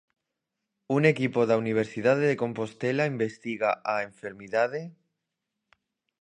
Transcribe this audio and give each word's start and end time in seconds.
Un 0.95 1.01
equipo 1.13 1.41
da 1.49 1.55
Universidade 1.63 2.23
de 2.27 2.39
Compostela 2.43 3.09
investiga 3.13 3.69
a 3.93 3.95
enfermidade... 4.09 4.81